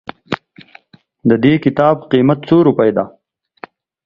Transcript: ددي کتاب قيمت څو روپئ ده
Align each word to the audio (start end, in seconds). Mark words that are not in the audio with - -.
ددي 1.29 1.53
کتاب 1.65 1.95
قيمت 2.11 2.39
څو 2.47 2.57
روپئ 2.67 2.89
ده 2.95 3.05